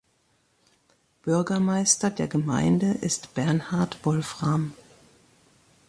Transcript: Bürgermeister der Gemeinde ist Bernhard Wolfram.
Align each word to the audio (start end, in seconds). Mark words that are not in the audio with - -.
Bürgermeister 1.23 2.09
der 2.09 2.27
Gemeinde 2.27 2.87
ist 2.93 3.35
Bernhard 3.35 4.03
Wolfram. 4.03 4.73